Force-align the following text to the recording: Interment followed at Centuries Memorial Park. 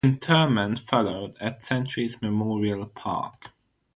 Interment 0.03 0.79
followed 0.79 1.37
at 1.39 1.63
Centuries 1.63 2.19
Memorial 2.23 2.87
Park. 2.87 3.51